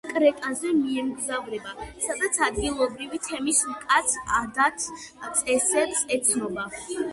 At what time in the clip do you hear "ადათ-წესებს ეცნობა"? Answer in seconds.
4.41-6.69